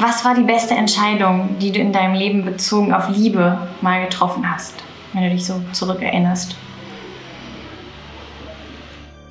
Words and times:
Was 0.00 0.24
war 0.24 0.34
die 0.34 0.44
beste 0.44 0.72
Entscheidung, 0.72 1.56
die 1.60 1.72
du 1.72 1.78
in 1.78 1.92
deinem 1.92 2.14
Leben 2.14 2.42
bezogen 2.42 2.94
auf 2.94 3.14
Liebe 3.14 3.58
mal 3.82 4.02
getroffen 4.02 4.50
hast, 4.50 4.74
wenn 5.12 5.24
du 5.24 5.30
dich 5.30 5.44
so 5.44 5.60
zurückerinnerst? 5.72 6.56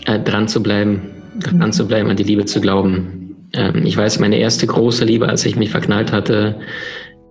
Äh, 0.06 0.20
dran 0.20 0.48
zu 0.48 0.62
bleiben, 0.62 1.10
dran 1.40 1.74
zu 1.74 1.88
bleiben, 1.88 2.12
an 2.12 2.18
die 2.18 2.24
Liebe 2.24 2.46
zu 2.46 2.62
glauben. 2.62 3.36
Ähm, 3.54 3.84
ich 3.84 3.98
weiß, 3.98 4.20
meine 4.20 4.38
erste 4.38 4.68
große 4.68 5.06
Liebe, 5.06 5.28
als 5.28 5.44
ich 5.44 5.56
mich 5.56 5.72
verknallt 5.72 6.12
hatte, 6.12 6.60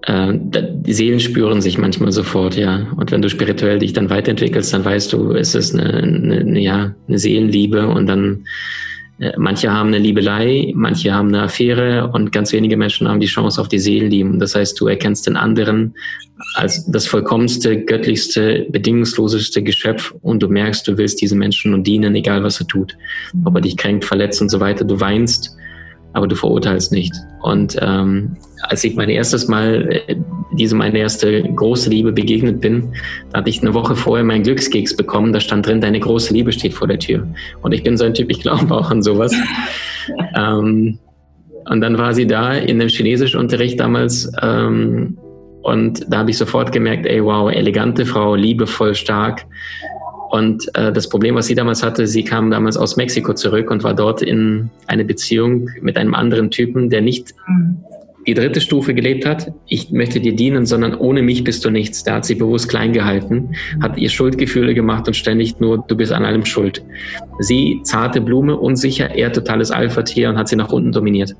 äh, 0.02 0.32
die 0.32 0.92
Seelen 0.92 1.20
spüren 1.20 1.60
sich 1.60 1.78
manchmal 1.78 2.10
sofort, 2.10 2.56
ja. 2.56 2.88
Und 2.96 3.12
wenn 3.12 3.22
du 3.22 3.30
spirituell 3.30 3.78
dich 3.78 3.92
dann 3.92 4.10
weiterentwickelst, 4.10 4.74
dann 4.74 4.84
weißt 4.84 5.12
du, 5.12 5.30
es 5.30 5.54
ist 5.54 5.78
eine, 5.78 5.92
eine, 5.94 6.38
eine 6.38 6.58
ja, 6.58 6.92
eine 7.06 7.18
Seelenliebe 7.18 7.86
und 7.86 8.08
dann 8.08 8.46
Manche 9.36 9.72
haben 9.72 9.88
eine 9.88 9.98
Liebelei, 9.98 10.72
manche 10.76 11.12
haben 11.12 11.28
eine 11.28 11.42
Affäre 11.42 12.08
und 12.12 12.30
ganz 12.30 12.52
wenige 12.52 12.76
Menschen 12.76 13.08
haben 13.08 13.18
die 13.18 13.26
Chance 13.26 13.60
auf 13.60 13.66
die 13.66 13.80
Seelenliebe. 13.80 14.38
Das 14.38 14.54
heißt, 14.54 14.78
du 14.80 14.86
erkennst 14.86 15.26
den 15.26 15.36
anderen 15.36 15.94
als 16.54 16.86
das 16.86 17.08
vollkommenste, 17.08 17.84
göttlichste, 17.84 18.66
bedingungsloseste 18.70 19.62
Geschöpf 19.62 20.14
und 20.22 20.40
du 20.40 20.48
merkst, 20.48 20.86
du 20.86 20.96
willst 20.96 21.20
diesen 21.20 21.38
Menschen 21.38 21.72
nur 21.72 21.80
dienen, 21.80 22.14
egal 22.14 22.44
was 22.44 22.60
er 22.60 22.68
tut. 22.68 22.96
Ob 23.44 23.56
er 23.56 23.60
dich 23.60 23.76
kränkt, 23.76 24.04
verletzt 24.04 24.40
und 24.40 24.50
so 24.50 24.60
weiter. 24.60 24.84
Du 24.84 25.00
weinst, 25.00 25.57
aber 26.12 26.26
du 26.26 26.34
verurteilst 26.34 26.92
nicht. 26.92 27.14
Und 27.42 27.76
ähm, 27.80 28.36
als 28.62 28.84
ich 28.84 28.94
mein 28.96 29.08
erstes 29.08 29.48
Mal 29.48 30.02
äh, 30.06 30.16
diese 30.52 30.74
meine 30.74 30.98
erste 30.98 31.42
große 31.42 31.90
Liebe 31.90 32.12
begegnet 32.12 32.60
bin, 32.60 32.92
da 33.30 33.38
hatte 33.38 33.50
ich 33.50 33.62
eine 33.62 33.74
Woche 33.74 33.94
vorher 33.94 34.24
meinen 34.24 34.42
Glückskeks 34.42 34.96
bekommen. 34.96 35.32
Da 35.32 35.40
stand 35.40 35.66
drin, 35.66 35.80
deine 35.80 36.00
große 36.00 36.32
Liebe 36.32 36.52
steht 36.52 36.74
vor 36.74 36.88
der 36.88 36.98
Tür. 36.98 37.26
Und 37.62 37.72
ich 37.72 37.82
bin 37.82 37.96
so 37.96 38.04
ein 38.04 38.14
Typ, 38.14 38.30
ich 38.30 38.40
glaube 38.40 38.74
auch 38.74 38.90
an 38.90 39.02
sowas. 39.02 39.34
ähm, 40.36 40.98
und 41.70 41.80
dann 41.80 41.98
war 41.98 42.14
sie 42.14 42.26
da 42.26 42.54
in 42.54 42.78
dem 42.78 42.88
Chinesischunterricht 42.88 43.78
damals. 43.78 44.30
Ähm, 44.42 45.18
und 45.62 46.06
da 46.08 46.18
habe 46.18 46.30
ich 46.30 46.38
sofort 46.38 46.72
gemerkt, 46.72 47.04
ey, 47.06 47.22
wow, 47.22 47.50
elegante 47.50 48.06
Frau, 48.06 48.34
liebevoll, 48.34 48.94
stark. 48.94 49.44
Und 50.30 50.68
äh, 50.74 50.92
das 50.92 51.08
Problem, 51.08 51.34
was 51.34 51.46
sie 51.46 51.54
damals 51.54 51.82
hatte, 51.82 52.06
sie 52.06 52.22
kam 52.22 52.50
damals 52.50 52.76
aus 52.76 52.96
Mexiko 52.96 53.34
zurück 53.34 53.70
und 53.70 53.82
war 53.82 53.94
dort 53.94 54.22
in 54.22 54.70
eine 54.86 55.04
Beziehung 55.04 55.70
mit 55.80 55.96
einem 55.96 56.14
anderen 56.14 56.50
Typen, 56.50 56.90
der 56.90 57.00
nicht 57.00 57.34
mhm 57.46 57.78
die 58.28 58.34
dritte 58.34 58.60
Stufe 58.60 58.92
gelebt 58.92 59.24
hat, 59.24 59.50
ich 59.68 59.90
möchte 59.90 60.20
dir 60.20 60.36
dienen, 60.36 60.66
sondern 60.66 60.94
ohne 60.94 61.22
mich 61.22 61.44
bist 61.44 61.64
du 61.64 61.70
nichts. 61.70 62.04
Da 62.04 62.16
hat 62.16 62.26
sie 62.26 62.34
bewusst 62.34 62.68
klein 62.68 62.92
gehalten, 62.92 63.54
hat 63.80 63.96
ihr 63.96 64.10
Schuldgefühle 64.10 64.74
gemacht 64.74 65.08
und 65.08 65.14
ständig 65.14 65.58
nur, 65.60 65.82
du 65.88 65.96
bist 65.96 66.12
an 66.12 66.26
allem 66.26 66.44
schuld. 66.44 66.84
Sie, 67.38 67.80
zarte 67.84 68.20
Blume, 68.20 68.58
unsicher, 68.58 69.14
er 69.14 69.32
totales 69.32 69.70
Alpha-Tier 69.70 70.28
und 70.28 70.36
hat 70.36 70.48
sie 70.48 70.56
nach 70.56 70.70
unten 70.70 70.92
dominiert. 70.92 71.34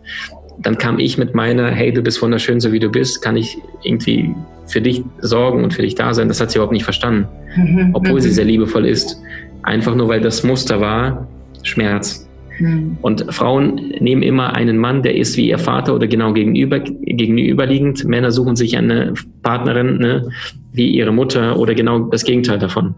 Dann 0.61 0.77
kam 0.79 0.99
ich 0.99 1.19
mit 1.19 1.35
meiner, 1.35 1.71
hey, 1.71 1.93
du 1.93 2.03
bist 2.03 2.21
wunderschön, 2.21 2.61
so 2.61 2.73
wie 2.73 2.81
du 2.81 2.89
bist, 2.89 3.23
kann 3.23 3.37
ich 3.37 3.59
irgendwie 3.83 4.35
für 4.67 4.81
dich 4.81 5.03
sorgen 5.21 5.65
und 5.65 5.73
für 5.73 5.83
dich 5.83 5.95
da 5.95 6.13
sein. 6.13 6.29
Das 6.29 6.41
hat 6.41 6.51
sie 6.51 6.59
überhaupt 6.59 6.73
nicht 6.73 6.85
verstanden, 6.85 7.27
mhm. 7.57 7.91
obwohl 7.95 8.21
sie 8.21 8.29
mhm. 8.29 8.35
sehr 8.35 8.45
liebevoll 8.45 8.87
ist. 8.87 9.21
Einfach 9.63 9.95
nur, 9.95 10.09
weil 10.09 10.21
das 10.21 10.43
Muster 10.45 10.81
war, 10.81 11.27
Schmerz. 11.63 12.29
Mhm. 12.59 12.99
Und 13.03 13.33
Frauen 13.33 13.77
nehmen 14.01 14.23
immer 14.23 14.55
einen 14.55 14.79
Mann, 14.79 15.03
der 15.03 15.17
ist 15.17 15.37
wie 15.37 15.49
ihr 15.49 15.59
Vater 15.59 15.95
oder 15.95 16.07
genau 16.07 16.33
gegenüber, 16.33 16.81
gegenüberliegend. 16.81 18.05
Männer 18.05 18.31
suchen 18.31 18.57
sich 18.57 18.77
eine 18.77 19.15
Partnerin 19.43 19.99
ne, 19.99 20.29
wie 20.73 20.89
ihre 20.89 21.13
Mutter 21.13 21.59
oder 21.59 21.75
genau 21.75 22.01
das 22.01 22.25
Gegenteil 22.25 22.59
davon. 22.59 22.95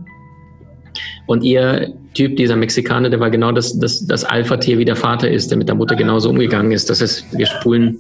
Und 1.30 1.44
ihr 1.44 1.94
Typ, 2.14 2.34
dieser 2.34 2.56
Mexikaner, 2.56 3.08
der 3.08 3.20
war 3.20 3.30
genau 3.30 3.52
das, 3.52 3.78
das, 3.78 4.04
das 4.04 4.24
Alpha-Tier, 4.24 4.78
wie 4.78 4.84
der 4.84 4.96
Vater 4.96 5.30
ist, 5.30 5.48
der 5.48 5.58
mit 5.58 5.68
der 5.68 5.76
Mutter 5.76 5.94
genauso 5.94 6.28
umgegangen 6.28 6.72
ist. 6.72 6.90
Das 6.90 7.00
ist, 7.00 7.24
wir 7.30 7.46
spulen 7.46 7.98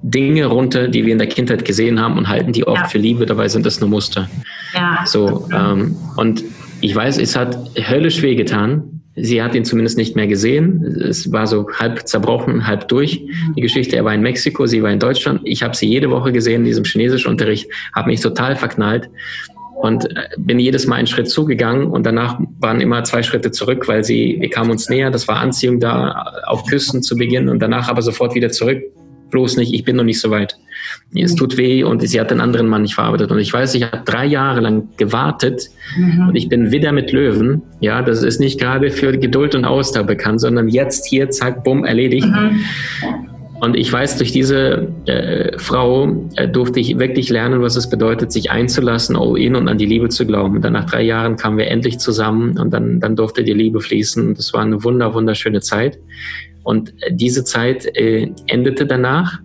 Dinge 0.00 0.46
runter, 0.46 0.86
die 0.86 1.04
wir 1.04 1.10
in 1.10 1.18
der 1.18 1.26
Kindheit 1.26 1.64
gesehen 1.64 2.00
haben 2.00 2.16
und 2.16 2.28
halten 2.28 2.52
die 2.52 2.64
oft 2.68 2.82
ja. 2.82 2.86
für 2.86 2.98
Liebe, 2.98 3.26
dabei 3.26 3.48
sind 3.48 3.66
das 3.66 3.80
nur 3.80 3.90
Muster. 3.90 4.30
Ja. 4.74 5.02
So, 5.04 5.48
ähm, 5.52 5.96
und 6.16 6.44
ich 6.82 6.94
weiß, 6.94 7.18
es 7.18 7.34
hat 7.34 7.58
höllisch 7.76 8.22
wehgetan, 8.22 8.90
Sie 9.16 9.40
hat 9.40 9.54
ihn 9.54 9.64
zumindest 9.64 9.96
nicht 9.96 10.16
mehr 10.16 10.26
gesehen. 10.26 10.84
Es 11.08 11.30
war 11.30 11.46
so 11.46 11.68
halb 11.78 12.08
zerbrochen, 12.08 12.66
halb 12.66 12.88
durch. 12.88 13.24
Die 13.56 13.60
Geschichte, 13.60 13.94
er 13.94 14.04
war 14.04 14.12
in 14.12 14.22
Mexiko, 14.22 14.66
sie 14.66 14.82
war 14.82 14.90
in 14.90 14.98
Deutschland. 14.98 15.40
Ich 15.44 15.62
habe 15.62 15.76
sie 15.76 15.86
jede 15.86 16.10
Woche 16.10 16.32
gesehen 16.32 16.62
in 16.62 16.64
diesem 16.64 16.84
Chinesischunterricht, 16.84 17.70
habe 17.94 18.10
mich 18.10 18.20
total 18.20 18.56
verknallt 18.56 19.08
und 19.84 20.16
äh, 20.16 20.28
bin 20.38 20.58
jedes 20.58 20.86
Mal 20.86 20.96
einen 20.96 21.06
Schritt 21.06 21.28
zugegangen 21.28 21.88
und 21.88 22.06
danach 22.06 22.40
waren 22.58 22.80
immer 22.80 23.04
zwei 23.04 23.22
Schritte 23.22 23.50
zurück, 23.50 23.86
weil 23.86 24.02
sie, 24.02 24.38
wir 24.40 24.48
kamen 24.48 24.70
uns 24.70 24.88
näher, 24.88 25.10
das 25.10 25.28
war 25.28 25.36
Anziehung 25.36 25.78
da 25.78 26.42
auf 26.46 26.64
Küssen 26.64 27.02
zu 27.02 27.16
Beginn 27.16 27.50
und 27.50 27.60
danach 27.60 27.88
aber 27.88 28.00
sofort 28.00 28.34
wieder 28.34 28.48
zurück. 28.50 28.82
Bloß 29.30 29.56
nicht, 29.58 29.74
ich 29.74 29.84
bin 29.84 29.96
noch 29.96 30.04
nicht 30.04 30.20
so 30.20 30.30
weit 30.30 30.56
es 31.22 31.32
mhm. 31.32 31.36
tut 31.36 31.56
weh 31.56 31.84
und 31.84 32.06
sie 32.06 32.20
hat 32.20 32.30
den 32.30 32.40
anderen 32.40 32.66
Mann 32.66 32.82
nicht 32.82 32.94
verarbeitet. 32.94 33.30
Und 33.30 33.38
ich 33.38 33.52
weiß, 33.52 33.74
ich 33.74 33.84
habe 33.84 34.02
drei 34.04 34.26
Jahre 34.26 34.60
lang 34.60 34.88
gewartet 34.96 35.70
mhm. 35.96 36.28
und 36.28 36.36
ich 36.36 36.48
bin 36.48 36.72
wieder 36.72 36.92
mit 36.92 37.12
Löwen. 37.12 37.62
Ja, 37.80 38.02
das 38.02 38.22
ist 38.22 38.40
nicht 38.40 38.58
gerade 38.58 38.90
für 38.90 39.16
Geduld 39.16 39.54
und 39.54 39.64
Ausdauer 39.64 40.04
bekannt, 40.04 40.40
sondern 40.40 40.68
jetzt 40.68 41.06
hier, 41.06 41.30
zack, 41.30 41.62
bumm, 41.62 41.84
erledigt. 41.84 42.26
Mhm. 42.26 42.64
Und 43.60 43.76
ich 43.76 43.90
weiß, 43.92 44.18
durch 44.18 44.32
diese 44.32 44.88
äh, 45.06 45.58
Frau 45.58 46.08
äh, 46.36 46.48
durfte 46.48 46.80
ich 46.80 46.98
wirklich 46.98 47.30
lernen, 47.30 47.62
was 47.62 47.76
es 47.76 47.88
bedeutet, 47.88 48.32
sich 48.32 48.50
einzulassen, 48.50 49.16
all 49.16 49.38
in 49.38 49.56
und 49.56 49.68
an 49.68 49.78
die 49.78 49.86
Liebe 49.86 50.08
zu 50.08 50.26
glauben. 50.26 50.56
Und 50.56 50.62
dann 50.62 50.72
nach 50.72 50.90
drei 50.90 51.02
Jahren 51.02 51.36
kamen 51.36 51.58
wir 51.58 51.68
endlich 51.68 51.98
zusammen 51.98 52.58
und 52.58 52.72
dann, 52.72 53.00
dann 53.00 53.16
durfte 53.16 53.44
die 53.44 53.52
Liebe 53.52 53.80
fließen. 53.80 54.28
Und 54.28 54.38
das 54.38 54.52
war 54.52 54.62
eine 54.62 54.82
wunder, 54.84 55.14
wunderschöne 55.14 55.60
Zeit. 55.60 55.98
Und 56.62 56.92
diese 57.10 57.44
Zeit 57.44 57.86
äh, 57.96 58.30
endete 58.46 58.86
danach 58.86 59.40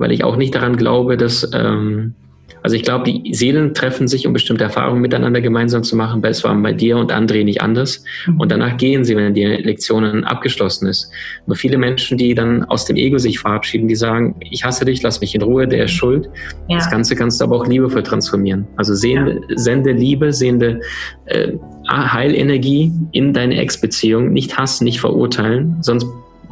weil 0.00 0.12
ich 0.12 0.24
auch 0.24 0.36
nicht 0.36 0.54
daran 0.54 0.76
glaube, 0.76 1.18
dass, 1.18 1.48
ähm, 1.52 2.14
also 2.62 2.76
ich 2.76 2.82
glaube, 2.82 3.04
die 3.04 3.34
Seelen 3.34 3.74
treffen 3.74 4.08
sich, 4.08 4.26
um 4.26 4.32
bestimmte 4.32 4.64
Erfahrungen 4.64 5.00
miteinander 5.00 5.40
gemeinsam 5.40 5.82
zu 5.82 5.96
machen, 5.96 6.22
weil 6.22 6.30
es 6.30 6.44
war 6.44 6.54
bei 6.56 6.72
dir 6.72 6.96
und 6.96 7.12
André 7.12 7.44
nicht 7.44 7.62
anders. 7.62 8.04
Mhm. 8.26 8.40
Und 8.40 8.52
danach 8.52 8.76
gehen 8.76 9.04
sie, 9.04 9.16
wenn 9.16 9.34
die 9.34 9.44
Lektionen 9.44 10.24
abgeschlossen 10.24 10.88
ist. 10.88 11.10
Nur 11.46 11.56
viele 11.56 11.78
Menschen, 11.78 12.18
die 12.18 12.34
dann 12.34 12.64
aus 12.64 12.84
dem 12.84 12.96
Ego 12.96 13.18
sich 13.18 13.38
verabschieden, 13.38 13.88
die 13.88 13.96
sagen, 13.96 14.36
ich 14.50 14.64
hasse 14.64 14.84
dich, 14.84 15.02
lass 15.02 15.20
mich 15.20 15.34
in 15.34 15.42
Ruhe, 15.42 15.66
der 15.66 15.84
ist 15.84 15.92
schuld. 15.92 16.28
Ja. 16.68 16.76
Das 16.76 16.90
Ganze 16.90 17.16
kannst 17.16 17.40
du 17.40 17.44
aber 17.44 17.56
auch 17.56 17.66
liebevoll 17.66 18.02
transformieren. 18.02 18.66
Also 18.76 18.94
sehende, 18.94 19.40
ja. 19.48 19.56
sende 19.56 19.92
Liebe, 19.92 20.32
sehende 20.32 20.80
äh, 21.26 21.52
Heilenergie 21.88 22.92
in 23.12 23.32
deine 23.32 23.58
Ex-Beziehung, 23.58 24.32
nicht 24.32 24.56
hassen, 24.58 24.84
nicht 24.84 25.00
verurteilen, 25.00 25.76
sonst 25.80 26.06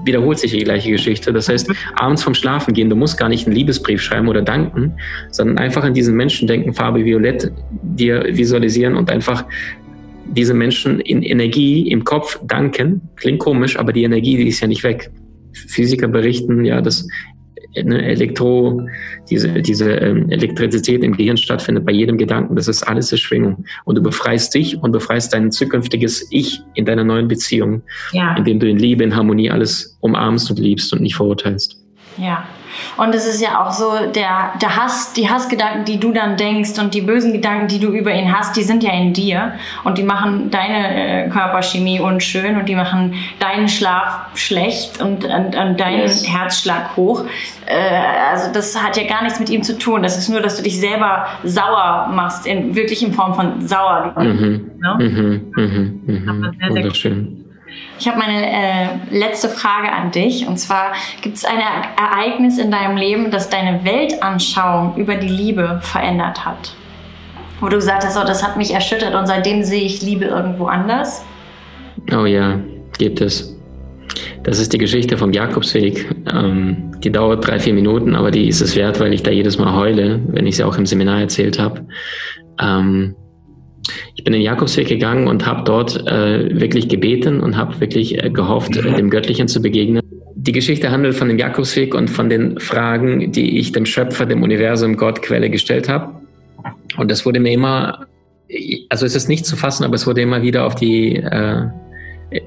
wiederholt 0.04 0.38
sich 0.38 0.52
die 0.52 0.64
gleiche 0.64 0.90
Geschichte. 0.90 1.32
Das 1.32 1.48
heißt, 1.48 1.70
abends 1.94 2.22
vom 2.22 2.34
Schlafen 2.34 2.74
gehen, 2.74 2.90
du 2.90 2.96
musst 2.96 3.18
gar 3.18 3.28
nicht 3.28 3.46
einen 3.46 3.56
Liebesbrief 3.56 4.00
schreiben 4.00 4.28
oder 4.28 4.42
danken, 4.42 4.94
sondern 5.30 5.58
einfach 5.58 5.84
an 5.84 5.94
diesen 5.94 6.16
Menschen 6.16 6.48
denken, 6.48 6.72
Farbe 6.74 7.04
Violett, 7.04 7.50
dir 7.82 8.24
visualisieren 8.30 8.96
und 8.96 9.10
einfach 9.10 9.44
diese 10.30 10.54
Menschen 10.54 11.00
in 11.00 11.22
Energie 11.22 11.90
im 11.90 12.04
Kopf 12.04 12.40
danken. 12.46 13.00
Klingt 13.16 13.40
komisch, 13.40 13.78
aber 13.78 13.92
die 13.92 14.04
Energie, 14.04 14.36
die 14.36 14.48
ist 14.48 14.60
ja 14.60 14.68
nicht 14.68 14.84
weg. 14.84 15.10
Physiker 15.52 16.08
berichten, 16.08 16.64
ja, 16.64 16.80
dass 16.80 17.06
eine 17.78 18.04
Elektro, 18.04 18.86
diese, 19.30 19.48
diese 19.62 19.92
ähm, 19.92 20.30
Elektrizität 20.30 21.02
im 21.02 21.16
Gehirn 21.16 21.36
stattfindet 21.36 21.84
bei 21.84 21.92
jedem 21.92 22.18
Gedanken. 22.18 22.56
Das 22.56 22.68
ist 22.68 22.82
alles 22.82 23.12
eine 23.12 23.18
Schwingung. 23.18 23.64
Und 23.84 23.96
du 23.96 24.02
befreist 24.02 24.54
dich 24.54 24.80
und 24.82 24.92
befreist 24.92 25.32
dein 25.32 25.50
zukünftiges 25.50 26.26
Ich 26.30 26.60
in 26.74 26.84
deiner 26.84 27.04
neuen 27.04 27.28
Beziehung, 27.28 27.82
ja. 28.12 28.36
indem 28.36 28.60
du 28.60 28.68
in 28.68 28.78
Liebe, 28.78 29.04
in 29.04 29.14
Harmonie 29.14 29.50
alles 29.50 29.98
umarmst 30.00 30.50
und 30.50 30.58
liebst 30.58 30.92
und 30.92 31.02
nicht 31.02 31.16
verurteilst. 31.16 31.76
Ja, 32.16 32.46
und 32.98 33.14
es 33.14 33.26
ist 33.26 33.40
ja 33.40 33.64
auch 33.64 33.72
so, 33.72 33.92
der, 34.14 34.52
der 34.60 34.76
Hass, 34.76 35.12
die 35.12 35.30
Hassgedanken, 35.30 35.84
die 35.84 36.00
du 36.00 36.12
dann 36.12 36.36
denkst 36.36 36.78
und 36.78 36.94
die 36.94 37.00
bösen 37.00 37.32
Gedanken, 37.32 37.68
die 37.68 37.78
du 37.78 37.92
über 37.92 38.12
ihn 38.12 38.36
hast, 38.36 38.56
die 38.56 38.64
sind 38.64 38.82
ja 38.82 38.92
in 38.92 39.12
dir 39.12 39.52
und 39.84 39.98
die 39.98 40.02
machen 40.02 40.50
deine 40.50 41.26
äh, 41.26 41.28
Körperchemie 41.28 42.00
unschön 42.00 42.56
und 42.56 42.68
die 42.68 42.74
machen 42.74 43.14
deinen 43.38 43.68
Schlaf 43.68 44.26
schlecht 44.34 45.00
und, 45.00 45.24
und, 45.24 45.54
und 45.54 45.80
deinen 45.80 46.02
yes. 46.02 46.26
Herzschlag 46.26 46.96
hoch. 46.96 47.24
Äh, 47.66 48.32
also 48.32 48.52
das 48.52 48.82
hat 48.82 48.96
ja 48.96 49.06
gar 49.06 49.22
nichts 49.22 49.38
mit 49.38 49.48
ihm 49.48 49.62
zu 49.62 49.78
tun. 49.78 50.02
Das 50.02 50.18
ist 50.18 50.28
nur, 50.28 50.40
dass 50.40 50.56
du 50.56 50.62
dich 50.64 50.80
selber 50.80 51.26
sauer 51.44 52.10
machst, 52.12 52.46
in, 52.46 52.74
wirklich 52.74 53.02
in 53.02 53.12
Form 53.12 53.34
von 53.34 53.66
sauer. 53.66 54.12
Mhm. 54.18 54.72
No? 54.80 54.96
Mhm. 54.96 55.52
Mhm. 55.56 56.00
Mhm. 56.04 56.54
Sehr, 56.58 56.72
sehr 56.72 56.82
Wunderschön. 56.82 57.47
Ich 57.98 58.06
habe 58.06 58.18
meine 58.18 58.46
äh, 58.46 58.86
letzte 59.10 59.48
Frage 59.48 59.90
an 59.90 60.12
dich. 60.12 60.46
Und 60.46 60.58
zwar, 60.58 60.92
gibt 61.20 61.36
es 61.36 61.44
ein 61.44 61.58
Ereignis 61.58 62.58
in 62.58 62.70
deinem 62.70 62.96
Leben, 62.96 63.30
das 63.30 63.48
deine 63.48 63.84
Weltanschauung 63.84 64.96
über 64.96 65.16
die 65.16 65.28
Liebe 65.28 65.80
verändert 65.82 66.44
hat? 66.44 66.74
Wo 67.60 67.68
du 67.68 67.76
gesagt 67.76 68.04
hast, 68.04 68.16
oh, 68.16 68.24
das 68.24 68.46
hat 68.46 68.56
mich 68.56 68.72
erschüttert 68.72 69.14
und 69.14 69.26
seitdem 69.26 69.64
sehe 69.64 69.82
ich 69.82 70.00
Liebe 70.00 70.26
irgendwo 70.26 70.66
anders? 70.66 71.24
Oh 72.16 72.24
ja, 72.24 72.60
gibt 72.98 73.20
es. 73.20 73.58
Das 74.44 74.60
ist 74.60 74.72
die 74.72 74.78
Geschichte 74.78 75.18
vom 75.18 75.32
Jakobsweg. 75.32 76.08
Ähm, 76.32 76.92
die 77.02 77.10
dauert 77.10 77.46
drei, 77.46 77.58
vier 77.58 77.74
Minuten, 77.74 78.14
aber 78.14 78.30
die 78.30 78.48
ist 78.48 78.60
es 78.60 78.76
wert, 78.76 79.00
weil 79.00 79.12
ich 79.12 79.22
da 79.22 79.32
jedes 79.32 79.58
Mal 79.58 79.74
heule, 79.74 80.20
wenn 80.28 80.46
ich 80.46 80.56
sie 80.56 80.64
auch 80.64 80.78
im 80.78 80.86
Seminar 80.86 81.20
erzählt 81.20 81.58
habe. 81.58 81.84
Ähm, 82.60 83.16
ich 84.14 84.24
bin 84.24 84.32
den 84.32 84.42
Jakobsweg 84.42 84.88
gegangen 84.88 85.28
und 85.28 85.46
habe 85.46 85.62
dort 85.64 86.06
äh, 86.06 86.60
wirklich 86.60 86.88
gebeten 86.88 87.40
und 87.40 87.56
habe 87.56 87.80
wirklich 87.80 88.22
äh, 88.22 88.30
gehofft, 88.30 88.76
äh, 88.76 88.94
dem 88.94 89.10
Göttlichen 89.10 89.48
zu 89.48 89.62
begegnen. 89.62 90.02
Die 90.34 90.52
Geschichte 90.52 90.90
handelt 90.90 91.14
von 91.14 91.28
dem 91.28 91.38
Jakobsweg 91.38 91.94
und 91.94 92.08
von 92.08 92.28
den 92.28 92.58
Fragen, 92.60 93.32
die 93.32 93.58
ich 93.58 93.72
dem 93.72 93.86
Schöpfer, 93.86 94.26
dem 94.26 94.42
Universum, 94.42 94.96
Gott, 94.96 95.22
Quelle 95.22 95.50
gestellt 95.50 95.88
habe. 95.88 96.14
Und 96.96 97.10
das 97.10 97.26
wurde 97.26 97.40
mir 97.40 97.52
immer, 97.52 98.06
also 98.88 99.04
es 99.04 99.14
ist 99.14 99.28
nicht 99.28 99.46
zu 99.46 99.56
fassen, 99.56 99.84
aber 99.84 99.94
es 99.94 100.06
wurde 100.06 100.22
immer 100.22 100.42
wieder 100.42 100.64
auf 100.64 100.74
die, 100.74 101.16
äh, 101.16 101.62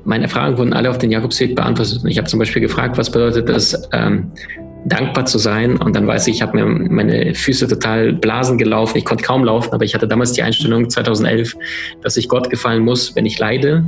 meine 0.06 0.28
Fragen 0.28 0.58
wurden 0.58 0.74
alle 0.74 0.90
auf 0.90 0.98
den 0.98 1.12
Jakobsweg 1.12 1.56
beantwortet. 1.56 2.04
Und 2.04 2.10
ich 2.10 2.18
habe 2.18 2.28
zum 2.28 2.40
Beispiel 2.40 2.62
gefragt, 2.62 2.98
was 2.98 3.12
bedeutet 3.12 3.50
das, 3.50 3.90
ähm, 3.94 4.32
dankbar 4.92 5.26
zu 5.26 5.38
sein. 5.38 5.78
Und 5.78 5.96
dann 5.96 6.06
weiß 6.08 6.28
ich, 6.28 6.36
ich 6.36 6.42
habe 6.42 6.58
mir 6.58 6.66
meine 6.66 7.34
Füße 7.34 7.68
total 7.68 8.14
blasen 8.14 8.58
gelaufen. 8.58 8.98
Ich 8.98 9.06
konnte 9.06 9.24
kaum 9.24 9.44
laufen, 9.44 9.74
aber 9.74 9.86
ich 9.86 9.94
hatte 9.94 10.08
damals 10.08 10.34
die 10.34 10.44
Einstellung 10.44 10.90
2011, 10.90 11.56
dass 12.02 12.18
ich 12.18 12.28
Gott 12.28 12.50
gefallen 12.50 12.84
muss, 12.84 13.16
wenn 13.16 13.26
ich 13.26 13.40
leide. 13.40 13.84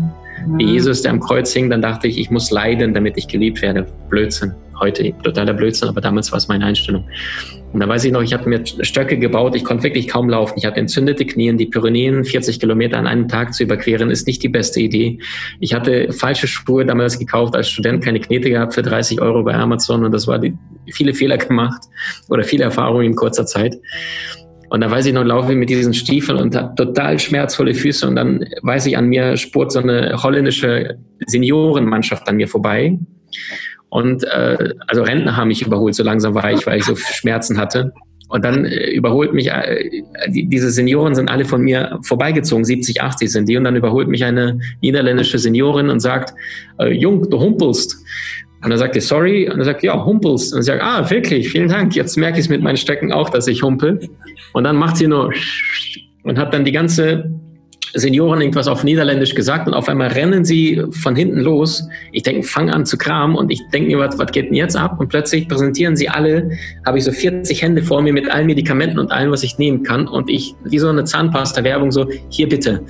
Wie. 0.57 0.65
Jesus, 0.65 1.01
der 1.01 1.11
am 1.11 1.19
Kreuz 1.19 1.53
hing, 1.53 1.69
dann 1.69 1.81
dachte 1.81 2.07
ich, 2.07 2.17
ich 2.17 2.29
muss 2.29 2.51
leiden, 2.51 2.93
damit 2.93 3.17
ich 3.17 3.27
geliebt 3.27 3.61
werde. 3.61 3.85
Blödsinn. 4.09 4.53
Heute 4.83 5.13
totaler 5.23 5.53
Blödsinn, 5.53 5.87
aber 5.87 6.01
damals 6.01 6.29
war 6.33 6.39
es 6.39 6.49
meine 6.49 6.65
Einstellung. 6.65 7.05
Und 7.71 7.79
da 7.79 7.87
weiß 7.87 8.03
ich 8.03 8.11
noch, 8.11 8.21
ich 8.21 8.33
habe 8.33 8.49
mir 8.49 8.65
Stöcke 8.65 9.17
gebaut, 9.17 9.55
ich 9.55 9.63
konnte 9.63 9.85
wirklich 9.85 10.09
kaum 10.09 10.27
laufen. 10.27 10.55
Ich 10.57 10.65
hatte 10.65 10.81
entzündete 10.81 11.25
Knien, 11.25 11.57
die 11.57 11.67
Pyrenäen 11.67 12.25
40 12.25 12.59
Kilometer 12.59 12.97
an 12.97 13.07
einem 13.07 13.29
Tag 13.29 13.53
zu 13.53 13.63
überqueren, 13.63 14.11
ist 14.11 14.27
nicht 14.27 14.43
die 14.43 14.49
beste 14.49 14.81
Idee. 14.81 15.19
Ich 15.61 15.73
hatte 15.73 16.11
falsche 16.11 16.47
Schuhe 16.47 16.85
damals 16.85 17.17
gekauft, 17.17 17.55
als 17.55 17.69
Student 17.69 18.03
keine 18.03 18.19
Knete 18.19 18.49
gehabt 18.49 18.73
für 18.73 18.81
30 18.81 19.21
Euro 19.21 19.41
bei 19.43 19.53
Amazon 19.55 20.03
und 20.03 20.11
das 20.11 20.27
war 20.27 20.37
die, 20.37 20.53
viele 20.91 21.13
Fehler 21.13 21.37
gemacht 21.37 21.81
oder 22.27 22.43
viele 22.43 22.65
Erfahrungen 22.65 23.05
in 23.05 23.15
kurzer 23.15 23.45
Zeit. 23.45 23.77
Und 24.69 24.81
da 24.81 24.91
weiß 24.91 25.05
ich 25.05 25.13
noch, 25.13 25.23
laufe 25.23 25.53
ich 25.53 25.57
mit 25.57 25.69
diesen 25.69 25.93
Stiefeln 25.93 26.39
und 26.39 26.57
habe 26.57 26.75
total 26.75 27.19
schmerzvolle 27.19 27.73
Füße. 27.73 28.05
Und 28.05 28.17
dann 28.17 28.43
weiß 28.63 28.87
ich, 28.87 28.97
an 28.97 29.07
mir 29.07 29.37
spurt 29.37 29.71
so 29.71 29.79
eine 29.79 30.21
holländische 30.21 30.97
Seniorenmannschaft 31.25 32.27
an 32.27 32.35
mir 32.35 32.49
vorbei. 32.49 32.97
Und 33.93 34.23
äh, 34.23 34.73
also 34.87 35.03
Rentner 35.03 35.37
haben 35.37 35.49
mich 35.49 35.61
überholt, 35.61 35.93
so 35.93 36.01
langsam 36.01 36.33
war 36.33 36.51
ich, 36.51 36.65
weil 36.65 36.79
ich 36.79 36.83
so 36.83 36.95
Schmerzen 36.95 37.59
hatte. 37.59 37.93
Und 38.27 38.43
dann 38.43 38.65
äh, 38.65 38.89
überholt 38.89 39.33
mich, 39.33 39.51
äh, 39.51 40.01
die, 40.29 40.47
diese 40.47 40.71
Senioren 40.71 41.13
sind 41.13 41.29
alle 41.29 41.45
von 41.45 41.61
mir 41.61 41.99
vorbeigezogen, 42.01 42.65
70, 42.65 43.03
80 43.03 43.31
sind 43.31 43.47
die. 43.47 43.55
Und 43.55 43.65
dann 43.65 43.75
überholt 43.75 44.07
mich 44.07 44.25
eine 44.25 44.57
niederländische 44.81 45.37
Seniorin 45.37 45.91
und 45.91 45.99
sagt, 45.99 46.33
äh, 46.79 46.91
Jung, 46.91 47.29
du 47.29 47.39
humpelst. 47.39 48.03
Und 48.63 48.71
dann 48.71 48.79
sagt 48.79 48.95
ich, 48.95 49.05
sorry. 49.05 49.47
Und 49.47 49.59
er 49.59 49.65
sagt, 49.65 49.83
ja, 49.83 50.03
humpelst. 50.03 50.55
Und 50.55 50.61
ich 50.61 50.65
sage, 50.65 50.81
ah, 50.83 51.07
wirklich, 51.11 51.49
vielen 51.49 51.69
Dank. 51.69 51.95
Jetzt 51.95 52.17
merke 52.17 52.39
ich 52.39 52.45
es 52.45 52.49
mit 52.49 52.63
meinen 52.63 52.77
Stecken 52.77 53.11
auch, 53.11 53.29
dass 53.29 53.45
ich 53.45 53.61
humpel. 53.61 54.09
Und 54.53 54.63
dann 54.63 54.75
macht 54.75 54.97
sie 54.97 55.05
nur 55.05 55.31
und 56.23 56.39
hat 56.39 56.51
dann 56.51 56.65
die 56.65 56.71
ganze 56.71 57.29
Senioren 57.93 58.41
irgendwas 58.41 58.67
auf 58.67 58.83
Niederländisch 58.83 59.35
gesagt 59.35 59.67
und 59.67 59.73
auf 59.73 59.87
einmal 59.87 60.09
rennen 60.09 60.43
sie 60.43 60.81
von 60.91 61.15
hinten 61.15 61.39
los. 61.39 61.87
Ich 62.11 62.23
denke, 62.23 62.43
fang 62.43 62.71
an 62.71 62.85
zu 62.85 62.97
kramen 62.97 63.35
und 63.35 63.51
ich 63.51 63.61
denke 63.71 63.89
mir, 63.91 63.99
was, 63.99 64.17
was 64.17 64.31
geht 64.31 64.47
denn 64.47 64.55
jetzt 64.55 64.75
ab? 64.75 64.99
Und 64.99 65.09
plötzlich 65.09 65.47
präsentieren 65.47 65.95
sie 65.95 66.09
alle, 66.09 66.49
habe 66.85 66.97
ich 66.97 67.03
so 67.03 67.11
40 67.11 67.61
Hände 67.61 67.83
vor 67.83 68.01
mir 68.01 68.13
mit 68.13 68.29
allen 68.31 68.47
Medikamenten 68.47 68.97
und 68.97 69.11
allem, 69.11 69.31
was 69.31 69.43
ich 69.43 69.59
nehmen 69.59 69.83
kann. 69.83 70.07
Und 70.07 70.29
ich, 70.29 70.55
wie 70.63 70.79
so 70.79 70.89
eine 70.89 71.03
Zahnpasta-Werbung, 71.03 71.91
so, 71.91 72.07
hier 72.29 72.49
bitte. 72.49 72.81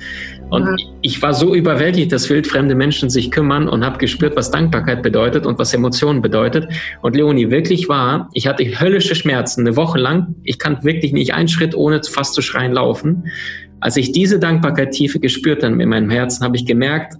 Und 0.50 0.64
mhm. 0.64 0.76
ich 1.02 1.20
war 1.20 1.34
so 1.34 1.54
überwältigt, 1.54 2.12
dass 2.12 2.30
wildfremde 2.30 2.74
Menschen 2.74 3.10
sich 3.10 3.30
kümmern 3.30 3.68
und 3.68 3.84
habe 3.84 3.98
gespürt, 3.98 4.36
was 4.36 4.50
Dankbarkeit 4.50 5.02
bedeutet 5.02 5.46
und 5.46 5.58
was 5.58 5.74
Emotionen 5.74 6.22
bedeutet. 6.22 6.68
Und 7.02 7.16
Leonie, 7.16 7.50
wirklich 7.50 7.88
war, 7.88 8.30
ich 8.32 8.46
hatte 8.46 8.64
höllische 8.64 9.14
Schmerzen 9.14 9.66
eine 9.66 9.76
Woche 9.76 9.98
lang. 9.98 10.34
Ich 10.44 10.58
kann 10.58 10.82
wirklich 10.82 11.12
nicht 11.12 11.34
einen 11.34 11.48
Schritt 11.48 11.74
ohne 11.74 12.00
fast 12.04 12.34
zu 12.34 12.42
schreien 12.42 12.72
laufen. 12.72 13.24
Als 13.84 13.98
ich 13.98 14.12
diese 14.12 14.38
Dankbarkeit 14.38 14.92
tiefe 14.92 15.20
gespürt 15.20 15.62
habe 15.62 15.82
in 15.82 15.88
meinem 15.90 16.08
Herzen, 16.08 16.42
habe 16.42 16.56
ich 16.56 16.64
gemerkt, 16.64 17.18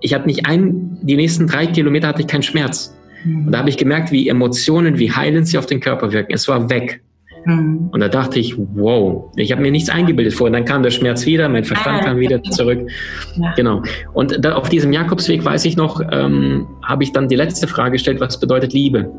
ich 0.00 0.14
hatte 0.14 0.26
nicht 0.26 0.46
ein, 0.46 0.96
die 1.02 1.16
nächsten 1.16 1.48
drei 1.48 1.66
Kilometer 1.66 2.06
hatte 2.06 2.20
ich 2.20 2.28
keinen 2.28 2.44
Schmerz. 2.44 2.96
Mhm. 3.24 3.46
Und 3.46 3.52
da 3.52 3.58
habe 3.58 3.68
ich 3.68 3.76
gemerkt, 3.76 4.12
wie 4.12 4.28
Emotionen, 4.28 5.00
wie 5.00 5.10
heilend 5.10 5.48
sie 5.48 5.58
auf 5.58 5.66
den 5.66 5.80
Körper 5.80 6.12
wirken. 6.12 6.32
Es 6.32 6.46
war 6.46 6.70
weg. 6.70 7.02
Mhm. 7.46 7.88
Und 7.90 7.98
da 7.98 8.08
dachte 8.08 8.38
ich, 8.38 8.54
wow, 8.56 9.32
ich 9.34 9.50
habe 9.50 9.60
mir 9.60 9.72
nichts 9.72 9.90
eingebildet 9.90 10.34
vorher. 10.34 10.52
Dann 10.52 10.64
kam 10.64 10.84
der 10.84 10.92
Schmerz 10.92 11.26
wieder, 11.26 11.48
mein 11.48 11.64
Verstand 11.64 12.04
kam 12.04 12.20
wieder 12.20 12.40
zurück. 12.44 12.88
Ja. 13.34 13.54
Genau. 13.56 13.82
Und 14.12 14.38
da, 14.44 14.54
auf 14.54 14.68
diesem 14.68 14.92
Jakobsweg, 14.92 15.44
weiß 15.44 15.64
ich 15.64 15.76
noch, 15.76 16.00
ähm, 16.12 16.68
habe 16.84 17.02
ich 17.02 17.10
dann 17.10 17.26
die 17.26 17.34
letzte 17.34 17.66
Frage 17.66 17.94
gestellt, 17.94 18.20
was 18.20 18.38
bedeutet 18.38 18.72
Liebe? 18.72 19.10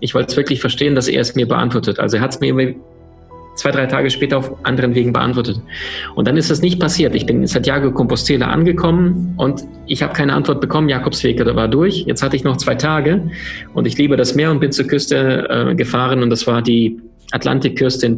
Ich 0.00 0.14
wollte 0.14 0.30
es 0.30 0.36
wirklich 0.38 0.62
verstehen, 0.62 0.94
dass 0.94 1.06
er 1.06 1.20
es 1.20 1.34
mir 1.34 1.46
beantwortet. 1.46 1.98
Also 1.98 2.16
er 2.16 2.22
hat 2.22 2.30
es 2.30 2.40
mir 2.40 2.76
zwei, 3.58 3.70
drei 3.70 3.86
Tage 3.86 4.08
später 4.10 4.38
auf 4.38 4.64
anderen 4.64 4.94
Wegen 4.94 5.12
beantwortet. 5.12 5.60
Und 6.14 6.28
dann 6.28 6.36
ist 6.36 6.50
das 6.50 6.62
nicht 6.62 6.80
passiert. 6.80 7.14
Ich 7.14 7.26
bin 7.26 7.40
in 7.40 7.46
Santiago 7.46 7.90
Compostela 7.90 8.46
angekommen 8.46 9.34
und 9.36 9.64
ich 9.86 10.02
habe 10.02 10.12
keine 10.12 10.32
Antwort 10.32 10.60
bekommen. 10.60 10.88
Jakobsweg 10.88 11.44
war 11.44 11.68
durch. 11.68 12.04
Jetzt 12.06 12.22
hatte 12.22 12.36
ich 12.36 12.44
noch 12.44 12.56
zwei 12.56 12.76
Tage 12.76 13.30
und 13.74 13.86
ich 13.86 13.98
liebe 13.98 14.16
das 14.16 14.34
Meer 14.34 14.50
und 14.50 14.60
bin 14.60 14.72
zur 14.72 14.86
Küste 14.86 15.48
äh, 15.50 15.74
gefahren 15.74 16.22
und 16.22 16.30
das 16.30 16.46
war 16.46 16.62
die 16.62 17.00
Atlantikküste, 17.32 18.16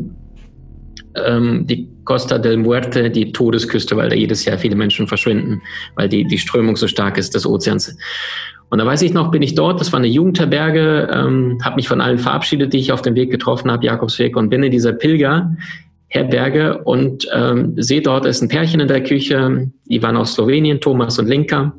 ähm, 1.17 1.67
die 1.67 1.89
Costa 2.05 2.39
del 2.39 2.59
Muerte, 2.59 3.11
die 3.11 3.33
Todesküste, 3.33 3.97
weil 3.97 4.11
da 4.11 4.15
jedes 4.15 4.45
Jahr 4.45 4.59
viele 4.59 4.77
Menschen 4.77 5.07
verschwinden, 5.07 5.63
weil 5.97 6.09
die, 6.09 6.25
die 6.25 6.39
Strömung 6.39 6.77
so 6.77 6.87
stark 6.87 7.19
ist 7.19 7.35
des 7.35 7.47
Ozeans. 7.47 7.97
Und 8.71 8.79
da 8.79 8.87
weiß 8.87 9.03
ich 9.03 9.13
noch, 9.13 9.31
bin 9.31 9.43
ich 9.43 9.55
dort, 9.55 9.81
das 9.81 9.93
war 9.93 9.99
eine 9.99 10.07
Jugendherberge, 10.07 11.09
ähm, 11.13 11.59
habe 11.63 11.77
mich 11.77 11.89
von 11.89 12.01
allen 12.01 12.19
verabschiedet, 12.19 12.73
die 12.73 12.79
ich 12.79 12.93
auf 12.93 13.03
dem 13.03 13.17
Weg 13.17 13.31
getroffen 13.31 13.71
habe, 13.71 13.85
Jakobsweg, 13.85 14.37
und 14.37 14.49
bin 14.49 14.63
in 14.63 14.71
dieser 14.71 14.93
Pilgerherberge 14.93 16.79
und 16.85 17.29
ähm, 17.35 17.75
sehe 17.77 18.01
dort, 18.01 18.27
ist 18.27 18.43
ein 18.43 18.49
Pärchen 18.49 18.81
in 18.81 18.89
der 18.89 19.03
Küche, 19.03 19.71
die 19.87 20.03
waren 20.03 20.17
aus 20.17 20.35
Slowenien, 20.35 20.81
Thomas 20.81 21.19
und 21.19 21.27
Linka 21.27 21.75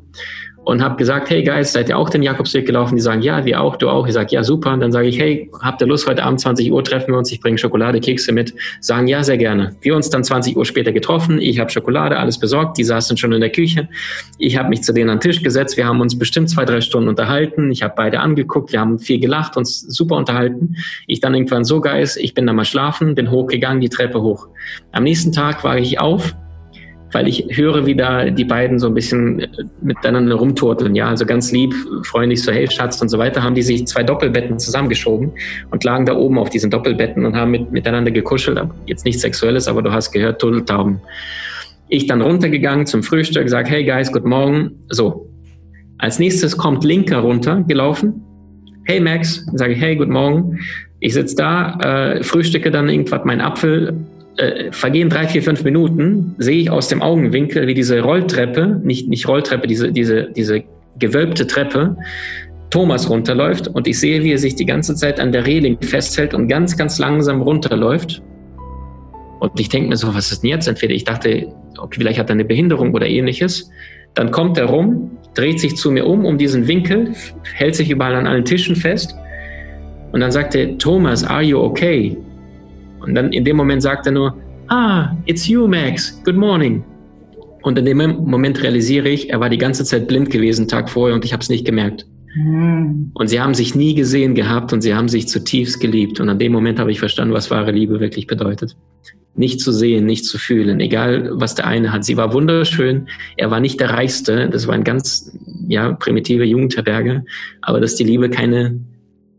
und 0.64 0.82
habe 0.82 0.96
gesagt, 0.96 1.30
hey 1.30 1.42
Guys, 1.42 1.72
seid 1.72 1.88
ihr 1.88 1.98
auch 1.98 2.08
den 2.08 2.22
Jakobsweg 2.22 2.66
gelaufen? 2.66 2.94
Die 2.94 3.00
sagen, 3.00 3.22
ja, 3.22 3.44
wir 3.44 3.60
auch, 3.60 3.76
du 3.76 3.88
auch. 3.88 4.06
Ich 4.06 4.12
sage, 4.12 4.28
ja, 4.30 4.44
super. 4.44 4.72
Und 4.72 4.80
dann 4.80 4.92
sage 4.92 5.08
ich, 5.08 5.18
hey, 5.18 5.50
habt 5.60 5.80
ihr 5.80 5.88
Lust, 5.88 6.08
heute 6.08 6.22
Abend 6.22 6.40
20 6.40 6.70
Uhr 6.70 6.84
treffen 6.84 7.12
wir 7.12 7.18
uns, 7.18 7.32
ich 7.32 7.40
bringe 7.40 7.58
Schokolade, 7.58 8.00
Kekse 8.00 8.32
mit. 8.32 8.54
Sagen, 8.80 9.08
ja, 9.08 9.24
sehr 9.24 9.38
gerne. 9.38 9.74
Wir 9.80 9.96
uns 9.96 10.08
dann 10.10 10.22
20 10.22 10.56
Uhr 10.56 10.64
später 10.64 10.92
getroffen, 10.92 11.40
ich 11.40 11.58
habe 11.58 11.70
Schokolade, 11.70 12.16
alles 12.18 12.38
besorgt, 12.38 12.78
die 12.78 12.84
saßen 12.84 13.16
schon 13.16 13.32
in 13.32 13.40
der 13.40 13.50
Küche. 13.50 13.88
Ich 14.38 14.56
habe 14.56 14.68
mich 14.68 14.82
zu 14.82 14.92
denen 14.92 15.10
an 15.10 15.18
den 15.18 15.22
Tisch 15.22 15.42
gesetzt, 15.42 15.76
wir 15.76 15.86
haben 15.86 16.00
uns 16.00 16.18
bestimmt 16.18 16.48
zwei, 16.48 16.64
drei 16.64 16.80
Stunden 16.80 17.08
unterhalten. 17.08 17.70
Ich 17.70 17.82
habe 17.82 17.94
beide 17.96 18.20
angeguckt, 18.20 18.72
wir 18.72 18.80
haben 18.80 18.98
viel 18.98 19.18
gelacht, 19.18 19.56
uns 19.56 19.80
super 19.80 20.16
unterhalten. 20.16 20.76
Ich 21.06 21.20
dann 21.20 21.34
irgendwann 21.34 21.64
so, 21.64 21.80
Guys, 21.80 22.16
ich 22.16 22.34
bin 22.34 22.46
dann 22.46 22.56
mal 22.56 22.64
schlafen, 22.64 23.14
bin 23.14 23.30
hochgegangen, 23.30 23.80
die 23.80 23.88
Treppe 23.88 24.22
hoch. 24.22 24.48
Am 24.92 25.02
nächsten 25.02 25.32
Tag 25.32 25.64
war 25.64 25.76
ich 25.76 25.98
auf, 25.98 26.34
weil 27.12 27.28
ich 27.28 27.46
höre, 27.50 27.86
wie 27.86 27.94
da 27.94 28.30
die 28.30 28.44
beiden 28.44 28.78
so 28.78 28.88
ein 28.88 28.94
bisschen 28.94 29.40
äh, 29.40 29.48
miteinander 29.80 30.34
rumturteln, 30.34 30.94
ja, 30.94 31.08
also 31.08 31.24
ganz 31.26 31.52
lieb, 31.52 31.74
freundlich 32.04 32.42
so, 32.42 32.52
hey 32.52 32.68
Schatz 32.70 33.00
und 33.00 33.08
so 33.08 33.18
weiter, 33.18 33.42
haben 33.42 33.54
die 33.54 33.62
sich 33.62 33.86
zwei 33.86 34.02
Doppelbetten 34.02 34.58
zusammengeschoben 34.58 35.32
und 35.70 35.84
lagen 35.84 36.06
da 36.06 36.16
oben 36.16 36.38
auf 36.38 36.50
diesen 36.50 36.70
Doppelbetten 36.70 37.24
und 37.24 37.36
haben 37.36 37.50
mit, 37.50 37.70
miteinander 37.70 38.10
gekuschelt, 38.10 38.60
jetzt 38.86 39.04
nichts 39.04 39.22
Sexuelles, 39.22 39.68
aber 39.68 39.82
du 39.82 39.92
hast 39.92 40.12
gehört, 40.12 40.40
Turteltauben. 40.40 41.00
Ich 41.88 42.06
dann 42.06 42.22
runtergegangen 42.22 42.86
zum 42.86 43.02
Frühstück, 43.02 43.48
sag, 43.48 43.68
hey 43.68 43.84
Guys, 43.84 44.10
guten 44.12 44.28
Morgen, 44.28 44.72
so. 44.88 45.28
Als 45.98 46.18
nächstes 46.18 46.56
kommt 46.56 46.82
Linker 46.82 47.18
runter, 47.18 47.62
gelaufen, 47.68 48.22
hey 48.84 49.00
Max, 49.00 49.46
sage 49.54 49.74
ich, 49.74 49.80
hey, 49.80 49.96
guten 49.96 50.12
Morgen. 50.12 50.58
Ich 51.00 51.14
sitze 51.14 51.36
da, 51.36 51.78
äh, 51.80 52.22
frühstücke 52.22 52.70
dann 52.70 52.88
irgendwas 52.88 53.22
mein 53.24 53.40
Apfel, 53.40 53.96
äh, 54.36 54.72
vergehen 54.72 55.08
drei, 55.08 55.26
vier, 55.26 55.42
fünf 55.42 55.64
Minuten, 55.64 56.34
sehe 56.38 56.62
ich 56.62 56.70
aus 56.70 56.88
dem 56.88 57.02
Augenwinkel, 57.02 57.66
wie 57.66 57.74
diese 57.74 58.00
Rolltreppe, 58.00 58.80
nicht, 58.82 59.08
nicht 59.08 59.28
Rolltreppe, 59.28 59.66
diese, 59.66 59.92
diese, 59.92 60.28
diese 60.34 60.62
gewölbte 60.98 61.46
Treppe, 61.46 61.96
Thomas 62.70 63.10
runterläuft 63.10 63.68
und 63.68 63.86
ich 63.86 64.00
sehe, 64.00 64.24
wie 64.24 64.32
er 64.32 64.38
sich 64.38 64.54
die 64.54 64.64
ganze 64.64 64.94
Zeit 64.94 65.20
an 65.20 65.30
der 65.30 65.46
Reling 65.46 65.76
festhält 65.82 66.32
und 66.32 66.48
ganz, 66.48 66.76
ganz 66.76 66.98
langsam 66.98 67.42
runterläuft. 67.42 68.22
Und 69.40 69.60
ich 69.60 69.68
denke 69.68 69.90
mir 69.90 69.96
so, 69.96 70.14
was 70.14 70.32
ist 70.32 70.42
denn 70.42 70.50
jetzt? 70.50 70.68
Entweder 70.68 70.94
ich 70.94 71.04
dachte, 71.04 71.52
okay, 71.76 71.98
vielleicht 71.98 72.18
hat 72.18 72.30
er 72.30 72.34
eine 72.34 72.44
Behinderung 72.44 72.94
oder 72.94 73.06
ähnliches. 73.06 73.70
Dann 74.14 74.30
kommt 74.30 74.56
er 74.56 74.66
rum, 74.66 75.10
dreht 75.34 75.60
sich 75.60 75.76
zu 75.76 75.90
mir 75.90 76.06
um, 76.06 76.24
um 76.24 76.38
diesen 76.38 76.66
Winkel, 76.66 77.12
hält 77.54 77.74
sich 77.74 77.90
überall 77.90 78.14
an 78.14 78.26
allen 78.26 78.44
Tischen 78.44 78.76
fest. 78.76 79.14
Und 80.12 80.20
dann 80.20 80.32
sagt 80.32 80.54
er, 80.54 80.78
Thomas, 80.78 81.24
are 81.24 81.42
you 81.42 81.58
okay? 81.58 82.16
Und 83.02 83.14
dann 83.14 83.32
in 83.32 83.44
dem 83.44 83.56
Moment 83.56 83.82
sagt 83.82 84.06
er 84.06 84.12
nur, 84.12 84.36
ah, 84.68 85.10
it's 85.26 85.46
you, 85.48 85.66
Max, 85.66 86.22
good 86.24 86.36
morning. 86.36 86.84
Und 87.62 87.78
in 87.78 87.84
dem 87.84 87.98
Moment 87.98 88.62
realisiere 88.62 89.08
ich, 89.08 89.30
er 89.30 89.40
war 89.40 89.48
die 89.48 89.58
ganze 89.58 89.84
Zeit 89.84 90.08
blind 90.08 90.30
gewesen, 90.30 90.66
Tag 90.66 90.90
vorher, 90.90 91.14
und 91.14 91.24
ich 91.24 91.32
habe 91.32 91.42
es 91.42 91.48
nicht 91.48 91.64
gemerkt. 91.64 92.06
Mhm. 92.34 93.10
Und 93.14 93.28
sie 93.28 93.40
haben 93.40 93.54
sich 93.54 93.74
nie 93.74 93.94
gesehen 93.94 94.34
gehabt 94.34 94.72
und 94.72 94.80
sie 94.80 94.94
haben 94.94 95.08
sich 95.08 95.28
zutiefst 95.28 95.80
geliebt. 95.80 96.18
Und 96.18 96.28
an 96.28 96.38
dem 96.38 96.52
Moment 96.52 96.78
habe 96.78 96.90
ich 96.90 96.98
verstanden, 96.98 97.34
was 97.34 97.50
wahre 97.50 97.70
Liebe 97.70 98.00
wirklich 98.00 98.26
bedeutet. 98.26 98.76
nicht 99.34 99.60
zu 99.60 99.72
sehen, 99.72 100.04
nicht 100.04 100.24
zu 100.26 100.38
fühlen, 100.38 100.80
egal 100.80 101.30
was 101.32 101.54
der 101.54 101.66
eine 101.66 101.92
hat. 101.92 102.04
Sie 102.04 102.16
war 102.16 102.32
wunderschön, 102.32 103.08
er 103.36 103.50
war 103.50 103.60
nicht 103.60 103.80
der 103.80 103.90
Reichste, 103.90 104.48
das 104.50 104.66
war 104.66 104.74
ein 104.74 104.84
ganz 104.84 105.36
ja, 105.68 105.92
primitive 105.92 106.44
Jugendherberge, 106.44 107.24
aber 107.62 107.80
dass 107.80 107.96
die 107.96 108.04
Liebe 108.04 108.28
keine 108.28 108.78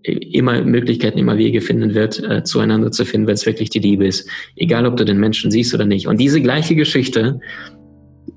immer 0.04 0.62
Möglichkeiten, 0.62 1.18
immer 1.18 1.38
Wege 1.38 1.62
finden 1.62 1.94
wird, 1.94 2.22
äh, 2.24 2.44
zueinander 2.44 2.92
zu 2.92 3.06
finden, 3.06 3.28
wenn 3.28 3.36
es 3.36 3.46
wirklich 3.46 3.70
die 3.70 3.80
Liebe 3.80 4.06
ist. 4.06 4.30
Egal, 4.56 4.86
ob 4.86 4.98
du 4.98 5.06
den 5.06 5.18
Menschen 5.18 5.50
siehst 5.50 5.74
oder 5.74 5.86
nicht. 5.86 6.08
Und 6.08 6.20
diese 6.20 6.42
gleiche 6.42 6.76
Geschichte, 6.76 7.40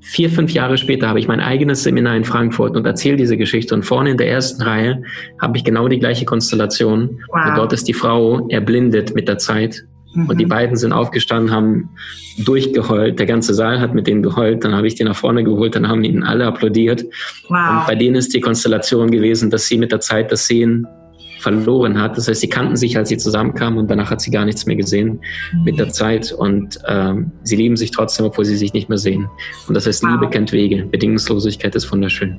vier, 0.01 0.31
fünf 0.31 0.53
Jahre 0.53 0.79
später 0.79 1.09
habe 1.09 1.19
ich 1.19 1.27
mein 1.27 1.41
eigenes 1.41 1.83
Seminar 1.83 2.17
in 2.17 2.25
Frankfurt 2.25 2.77
und 2.77 2.87
erzähle 2.87 3.17
diese 3.17 3.37
Geschichte. 3.37 3.75
Und 3.75 3.83
vorne 3.83 4.11
in 4.11 4.17
der 4.17 4.29
ersten 4.29 4.63
Reihe 4.63 5.03
habe 5.41 5.57
ich 5.59 5.65
genau 5.65 5.89
die 5.89 5.99
gleiche 5.99 6.25
Konstellation. 6.25 7.19
Wow. 7.29 7.47
Und 7.49 7.59
dort 7.59 7.73
ist 7.73 7.89
die 7.89 7.95
Frau 7.95 8.47
erblindet 8.49 9.15
mit 9.15 9.27
der 9.27 9.39
Zeit. 9.39 9.85
Mhm. 10.15 10.29
Und 10.29 10.39
die 10.39 10.47
beiden 10.47 10.77
sind 10.77 10.93
aufgestanden, 10.93 11.53
haben 11.53 11.91
durchgeheult. 12.45 13.19
Der 13.19 13.27
ganze 13.27 13.55
Saal 13.55 13.81
hat 13.81 13.95
mit 13.95 14.07
denen 14.07 14.23
geheult. 14.23 14.65
Dann 14.65 14.75
habe 14.75 14.87
ich 14.87 14.95
die 14.95 15.05
nach 15.05 15.17
vorne 15.17 15.43
geholt. 15.43 15.75
Dann 15.75 15.89
haben 15.89 16.05
ihnen 16.05 16.23
alle 16.23 16.47
applaudiert. 16.47 17.05
Wow. 17.49 17.81
Und 17.81 17.87
bei 17.89 17.97
denen 17.97 18.15
ist 18.15 18.33
die 18.35 18.41
Konstellation 18.41 19.11
gewesen, 19.11 19.51
dass 19.51 19.67
sie 19.67 19.79
mit 19.79 19.91
der 19.91 20.01
Zeit 20.01 20.31
das 20.31 20.47
Sehen 20.47 20.87
verloren 21.39 22.01
hat. 22.01 22.17
Das 22.17 22.29
heißt, 22.29 22.41
sie 22.41 22.49
kannten 22.49 22.77
sich, 22.77 22.97
als 22.97 23.09
sie 23.09 23.17
zusammenkamen 23.17 23.79
und 23.79 23.91
danach 23.91 24.11
hat 24.11 24.21
sie 24.21 24.31
gar 24.31 24.45
nichts 24.45 24.67
mehr 24.67 24.77
gesehen 24.77 25.21
mit 25.65 25.79
der 25.79 25.91
Zeit 25.91 26.33
und 26.33 26.79
ähm, 26.87 27.31
sie 27.43 27.57
lieben 27.57 27.77
sich 27.77 27.91
trotzdem, 27.91 28.27
obwohl 28.27 28.45
sie 28.45 28.57
sich 28.57 28.73
nicht 28.73 28.89
mehr 28.89 28.99
sehen. 28.99 29.29
Und 29.69 29.75
das 29.75 29.87
heißt, 29.87 30.05
Liebe 30.05 30.29
kennt 30.31 30.53
Wege. 30.53 30.85
Bedingungslosigkeit 30.87 31.75
ist 31.75 31.91
wunderschön. 31.93 32.39